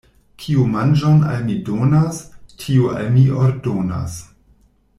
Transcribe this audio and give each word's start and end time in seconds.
Kiu 0.43 0.63
manĝon 0.75 1.19
al 1.33 1.43
mi 1.49 1.57
donas, 1.67 2.23
tiu 2.63 2.89
al 2.95 3.13
mi 3.19 3.29
ordonas. 3.45 4.21